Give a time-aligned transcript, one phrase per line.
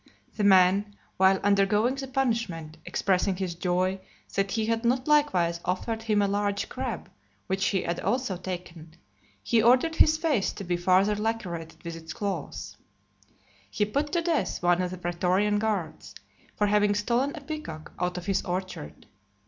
[0.35, 3.99] The man, while undergoing the punishment, expressing his joy
[4.33, 7.07] that he had not likewise offered him a large crab
[7.45, 8.95] which he had also taken,
[9.43, 12.77] he ordered his face to be farther lacerated with its claws.
[13.69, 16.15] He put to death one of the pretorian guards,
[16.55, 19.05] for having stolen a peacock out of his orchard.